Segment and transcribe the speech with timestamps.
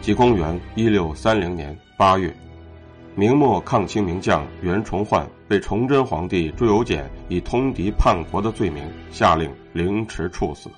[0.00, 2.34] 即公元一六三零年八月，
[3.14, 10.70] 明末抗清名将袁崇焕被崇祯皇帝朱由检以通敌叛国的罪名下令凌迟处死。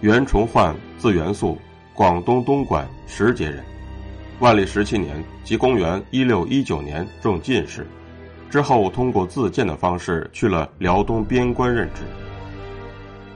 [0.00, 1.56] 袁崇焕字元素，
[1.94, 3.62] 广东东莞石碣人。
[4.40, 7.86] 万历十七年即公元一六一九年中进士，
[8.48, 12.02] 之后通过自荐的方式去了辽东边关任职。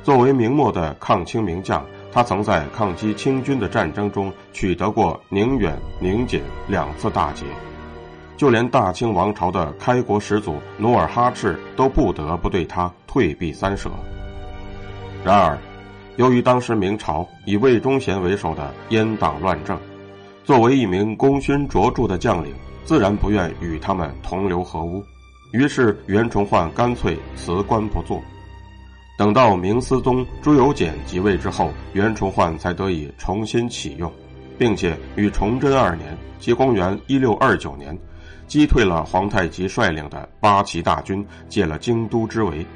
[0.02, 1.84] 作为明末的抗清名将。
[2.14, 7.44] 他曾在抗击清军的战争中取得过宁远、宁锦两次大捷，
[8.36, 13.90] 就连大清王朝的开国始祖努尔哈赤都不得不对他退避三舍。
[15.24, 15.58] 然而，
[16.14, 19.76] 由于当时明朝以魏忠贤为首的阉党乱政，
[20.44, 25.02] 作为一名功勋卓著的将领，自然不愿与他们同流合污，
[25.50, 28.22] 于是袁崇焕干脆辞官不做。
[29.16, 34.12] 等到明思宗朱由检即位之后，袁崇焕才得以重新启用，
[34.58, 37.96] 并且于崇祯二年（即公元一六二九年），
[38.48, 42.66] 击退了皇太极率领的八旗大军，解了京都之围。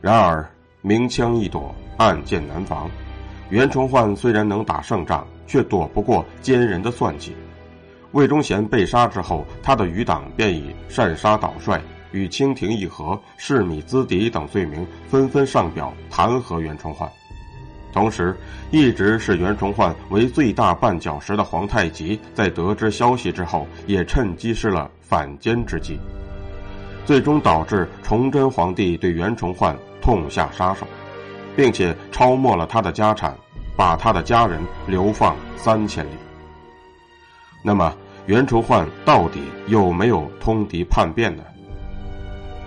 [0.00, 0.44] 然而
[0.80, 2.90] 明枪易躲，暗箭难防，
[3.48, 7.32] 袁崇焕虽然能打胜仗，却躲不过奸人的算计。
[8.10, 11.80] 魏忠贤被杀之后，他的余党便以擅杀倒帅。
[12.12, 17.10] 与清廷议和、弑米资敌等罪名，纷纷上表弹劾袁崇焕。
[17.92, 18.34] 同时，
[18.70, 26.00] 一直视袁崇焕为最大绊脚石的皇太极，在得知消息之后，也趁机施了反间之计，
[27.04, 30.86] 最终导致崇祯皇帝对袁崇焕痛下杀手，
[31.54, 33.36] 并且抄没了他的家产，
[33.76, 36.10] 把他的家人流放三千里。
[37.62, 37.94] 那么，
[38.24, 41.44] 袁崇焕到底有没有通敌叛变呢？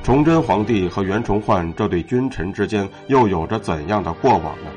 [0.05, 4.69] 崇祯皇帝和袁崇焕这对君臣之间又有着怎样的过往呢？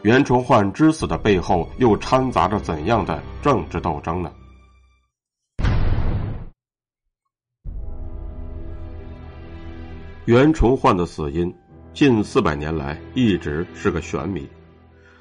[0.00, 4.32] 袁崇焕之死的背后又掺杂着怎样的政治斗争呢？
[10.24, 11.54] 袁崇焕的死因，
[11.92, 14.48] 近四百年来一直是个悬谜。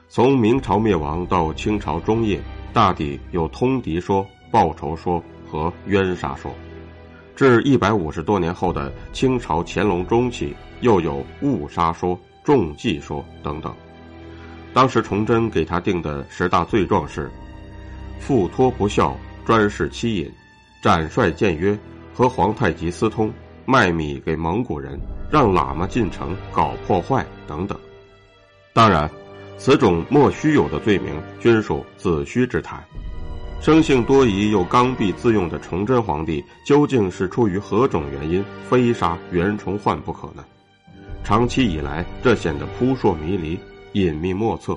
[0.07, 2.39] 从明朝灭亡到清朝中叶，
[2.71, 6.49] 大抵有通敌说、报仇说和冤杀说。
[7.41, 13.75] 至一百五十多年后的清朝乾隆中期，又有误杀说、中计说等等。
[14.75, 17.31] 当时崇祯给他定的十大罪状是：
[18.19, 20.31] 附托不孝、专事欺隐、
[20.83, 21.75] 斩帅僭约、
[22.13, 23.33] 和皇太极私通、
[23.65, 24.99] 卖米给蒙古人、
[25.31, 27.75] 让喇嘛进城搞破坏等等。
[28.71, 29.09] 当然，
[29.57, 32.79] 此种莫须有的罪名均属子虚之谈。
[33.61, 40.43] 生性多疑又刚愎自用的崇祯皇帝，究竟是出于何种原因非杀袁崇焕不可呢？
[41.23, 43.59] 长期以来，这显得扑朔迷离、
[43.91, 44.75] 隐秘莫测，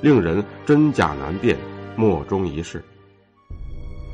[0.00, 1.54] 令人真假难辨，
[1.94, 2.82] 莫衷一是。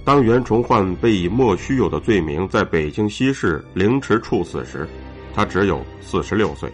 [0.05, 4.89] 当袁崇焕被以莫须有的罪名在北京西市凌迟处死时，
[5.33, 6.69] 他只有四十六岁。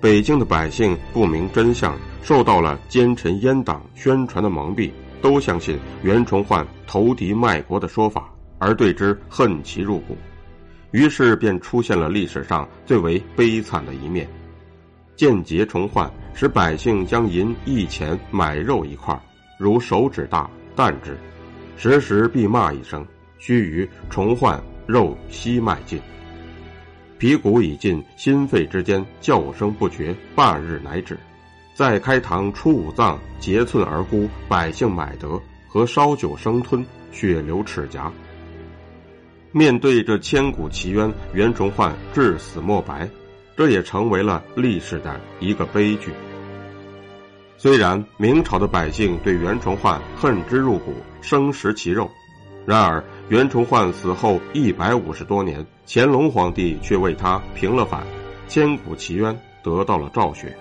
[0.00, 4.90] 北京的百姓不明真相，受到了奸臣阉党宣传的蒙蔽。
[5.20, 10.16] 都相信袁崇焕投敌卖国的说法，而对之恨其入骨，
[10.90, 14.28] 于是便出现了历史上最为悲惨的一面：
[15.16, 19.18] 间劫崇焕，使百姓将银一钱买肉一块，
[19.58, 21.18] 如手指大啖之，
[21.76, 23.06] 时时必骂一声
[23.38, 26.00] ：“须臾崇焕肉悉卖尽。”
[27.18, 31.18] 皮骨已尽，心肺之间叫声不绝，半日乃止。
[31.78, 38.12] 再开膛出五脏，截寸而沽，百姓买得和烧酒生吞，血流齿颊。
[39.52, 43.08] 面对这千古奇冤，袁崇焕至死莫白，
[43.56, 46.10] 这也成为了历史的一个悲剧。
[47.56, 52.10] 虽然明朝的百姓对袁崇焕恨之入骨，生食其肉，
[52.66, 58.02] 然而袁崇焕死后一百五十多年，乾隆皇帝却为他平了反，
[58.48, 60.52] 千古奇冤得到了昭雪。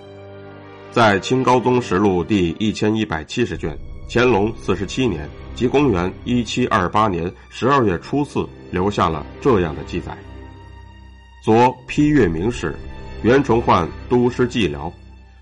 [0.92, 3.78] 在《清高宗实录》第一千一百七十卷，
[4.10, 10.18] 乾隆四十七年，即公元一七二八年十二月初四，留下了这样的记载：
[11.44, 12.74] 昨批阅明史，
[13.22, 14.92] 袁崇焕督师寂寥，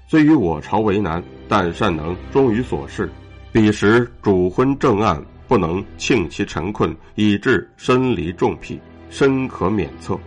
[0.08, 3.10] 虽与我朝为难，但善能忠于所事，
[3.54, 8.78] 彼时主婚正案，不能庆其陈困，以致身离重癖，
[9.10, 10.20] 深可免策。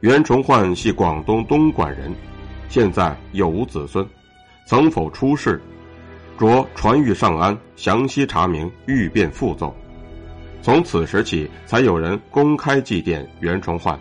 [0.00, 2.14] 袁崇焕系广东东莞人，
[2.68, 4.06] 现在有无子孙？
[4.66, 5.58] 曾否出世？
[6.36, 9.74] 着传谕上安，详细查明，欲便复奏。
[10.60, 13.98] 从此时起，才有人公开祭奠袁崇焕，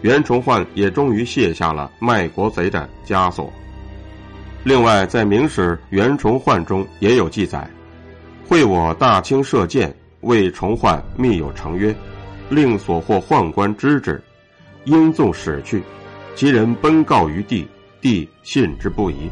[0.00, 3.52] 袁崇焕也终于卸下了卖国贼的枷锁。
[4.64, 7.68] 另外，在《明史袁崇焕》中也有记载
[8.48, 11.94] ：“会我大清射箭，为崇焕密有成约，
[12.48, 14.20] 令所获宦官知之。”
[14.86, 15.82] 应纵使去，
[16.34, 17.68] 其人奔告于帝，
[18.00, 19.30] 帝信之不疑。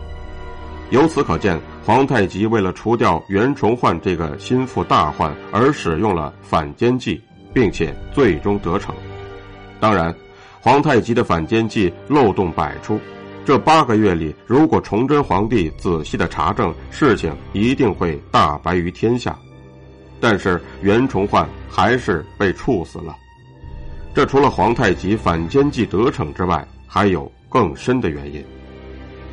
[0.90, 7.20] 由此可见，皇太极为了除掉袁崇焕这个心腹大患，而使用了反间计，
[7.52, 8.94] 并且最终得逞。
[9.80, 10.14] 当然，
[10.60, 13.00] 皇太极的反间计漏洞百出。
[13.44, 19.36] 这八个月里，如果崇祯皇帝仔细的查证，事情一定会大白于天下。
[20.20, 23.14] 但是袁崇焕还是被处死了。
[24.14, 28.42] 这除了皇太极反间计得逞之外，还有更深的原因。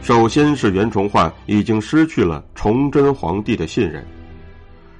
[0.01, 4.03] 首先是袁崇焕已经失去了崇祯皇帝的信任。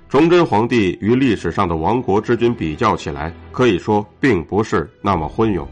[0.07, 5.65] 崇祯皇帝与历史上的亡国之君比较起来，可以说并不是那么昏庸，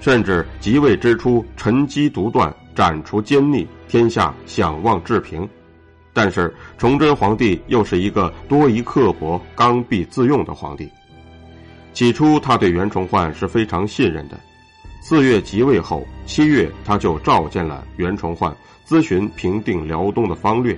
[0.00, 5.46] 甚至即位之初沉积独断，斩除奸逆，天下想望治平。
[6.14, 10.88] 但是崇祯皇帝又是一个多疑刻薄、刚愎自用的皇帝。
[11.92, 14.40] 起初，他对袁崇焕是非常信任的。
[15.08, 18.52] 四月即位后，七月他就召见了袁崇焕，
[18.84, 20.76] 咨询平定辽东的方略。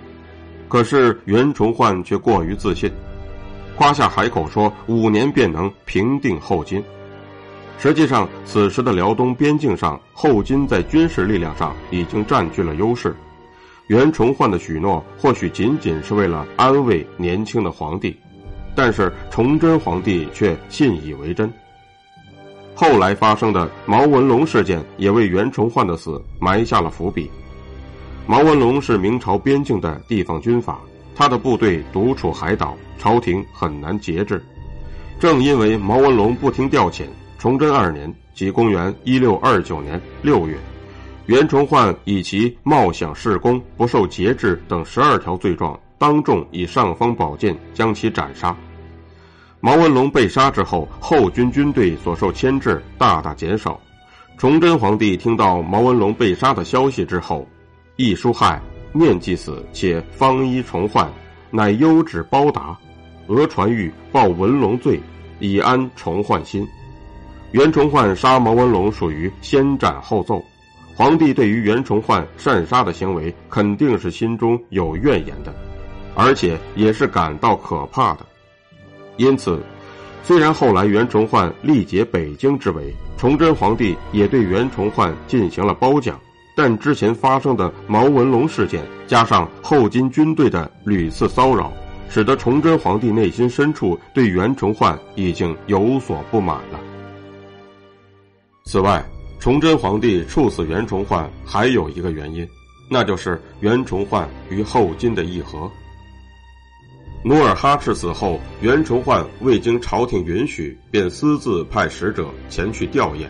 [0.69, 2.93] 可是袁崇焕却过于自信，
[3.75, 6.85] 夸下海口说五年便能平定后金。
[7.79, 13.17] 实际上，此时的辽东边境上，后金在军事力量上已经占据了优势。
[13.87, 18.15] 袁崇焕的许诺或许仅仅是为了安慰年轻的皇帝。
[18.75, 21.51] 但是崇祯皇帝却信以为真。
[22.81, 27.29] 后来发生的毛文龙事件也为袁崇焕的死埋下了伏笔。
[28.25, 30.79] 毛文龙是明朝边境的地方军阀，
[31.13, 34.41] 他的部队独处海岛，朝廷很难节制。
[35.19, 40.57] 正因为毛文龙不听调遣，崇祯二年即公元一六二九年六月，
[41.27, 48.57] 袁崇焕以其冒享事功、不受节制等十二条罪状，当众以尚方宝剑将其斩杀。
[49.61, 53.79] 毛文龙被杀之后，后军军队所受牵制大大减少。
[54.37, 57.45] 崇祯皇帝听到毛文龙被杀的消息之后，
[57.97, 58.63] 亦书害
[58.93, 61.11] 念既死，且方衣重焕，
[61.51, 62.79] 乃优旨包达，
[63.27, 65.01] 俄传谕报文龙罪，
[65.41, 66.65] 以安重焕心。
[67.51, 70.41] 袁崇焕杀毛文龙属于先斩后奏，
[70.95, 75.53] 皇帝对于袁崇焕擅杀的行为肯定是心中有怨言的，
[76.15, 78.25] 而且也是感到可怕的。
[79.19, 79.61] 因此，
[80.23, 86.19] 虽然后来袁崇焕力解北京之围，崇祯皇帝也对袁崇焕进行了褒奖，
[86.57, 91.73] 但之前发生的毛文龙事件，加上后金军队的屡次骚扰，
[92.09, 96.81] 使得崇祯皇帝内心深处对袁崇焕已经有所不满了。
[98.65, 99.05] 此外，
[99.41, 102.47] 崇祯皇帝处死袁崇焕还有一个原因，
[102.91, 105.71] 那就是袁崇焕与后金的议和。
[107.29, 113.27] 努尔哈赤死后，袁崇焕未经朝廷允许，便私自派使者前去吊唁。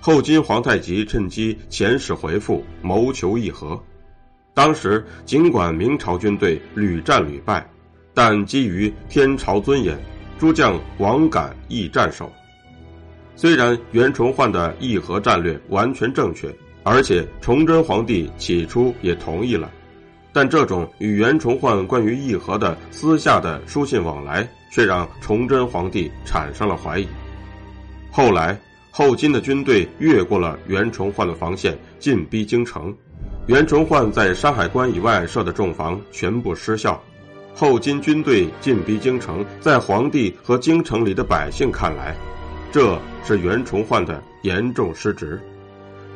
[0.00, 3.80] 后金皇太极趁机遣使回复，谋求议和。
[4.52, 7.64] 当时尽管明朝军队屡战屡败，
[8.12, 9.96] 但基于天朝尊严，
[10.36, 12.32] 诸将枉敢易战守。
[13.36, 16.52] 虽然袁崇焕的议和战略完全正确，
[16.82, 19.70] 而且崇祯皇帝起初也同意了。
[20.34, 27.06] 但这种与袁崇焕关于议和的私下的书信往来，却让崇祯皇帝产生了怀疑。
[28.10, 28.58] 后来，
[28.90, 32.92] 后金的军队越过了袁崇焕的防线，进逼京城，
[33.46, 37.00] 袁崇焕在山海关以外设的重防全部失效。
[37.54, 42.12] 后金军队进逼京城，在皇帝和京城里的百姓看来，
[42.72, 45.40] 这是袁崇焕的严重失职。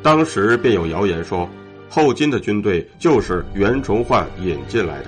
[0.03, 1.49] 当时便有谣言说。
[1.89, 5.07] 后金的军队就是袁崇焕引进来的。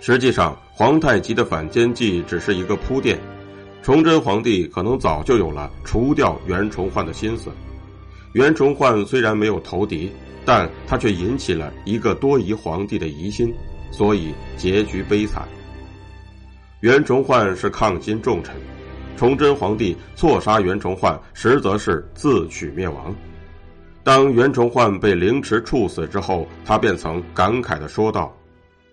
[0.00, 3.20] 实际上，皇太极的反间计只是一个铺垫。
[3.82, 7.50] 崇祯皇帝可能早就有了除掉袁崇焕的心思。
[8.32, 10.10] 袁崇焕虽然没有投敌，
[10.44, 13.52] 但他却引起了一个多疑皇帝的疑心，
[13.90, 15.46] 所以结局悲惨。
[16.80, 18.54] 袁崇焕是抗金重臣，
[19.16, 23.14] 崇祯皇帝错杀袁崇焕，实则是自取灭亡。
[24.04, 28.36] 当袁崇焕被凌迟处死之后，他便曾感慨地说道：“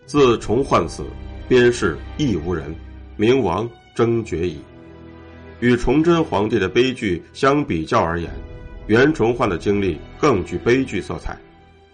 [0.05, 1.03] 自崇焕死，
[1.47, 2.75] 边事亦无人，
[3.15, 4.59] 明亡争绝矣。
[5.61, 8.29] 与崇祯皇帝的悲剧相比较而言，
[8.85, 11.35] 袁崇焕的经历更具悲剧色彩，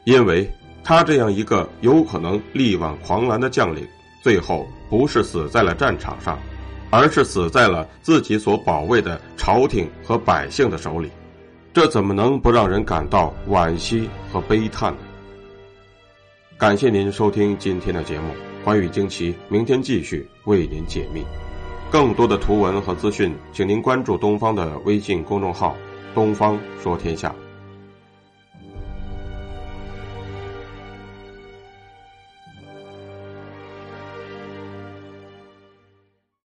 [0.04, 0.48] 因为
[0.84, 3.88] 他这样一个有可能力挽狂澜的将领，
[4.22, 6.38] 最后不是死在了战场上，
[6.90, 11.10] 而是死在了自己所保卫的朝廷和百姓的手里，
[11.76, 15.00] 这怎么能不让人感到惋惜和悲叹呢？
[16.58, 21.22] 感谢您收听今天的节目，寰宇惊奇，明天继续为您解密。
[21.92, 25.76] 更多的图文和资讯，请您关注东方的微信公众号
[26.16, 27.36] “东方说天下”。